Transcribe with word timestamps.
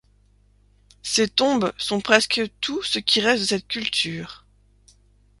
Ces 1.03 1.27
tombes 1.27 1.71
sont 1.77 2.01
presque 2.01 2.41
tout 2.59 2.81
ce 2.81 2.97
qui 2.97 3.21
reste 3.21 3.41
de 3.43 3.47
cette 3.49 3.67
culture. 3.67 4.45